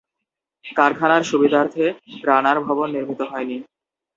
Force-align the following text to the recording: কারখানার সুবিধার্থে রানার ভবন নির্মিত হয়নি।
কারখানার 0.65 1.23
সুবিধার্থে 1.23 1.85
রানার 2.23 2.57
ভবন 2.67 2.87
নির্মিত 2.95 3.21
হয়নি। 3.31 3.57